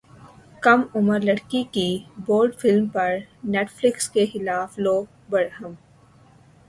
کم 0.63 0.81
عمر 0.95 1.19
لڑکی 1.19 1.63
کی 1.71 1.85
بولڈ 2.25 2.55
فلم 2.55 2.87
پر 2.87 3.17
نیٹ 3.43 3.71
فلیکس 3.71 4.09
کے 4.09 4.25
خلاف 4.25 4.79
لوگ 4.79 5.05
برہم 5.29 5.73